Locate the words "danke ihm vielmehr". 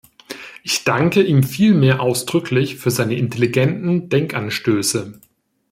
0.83-2.01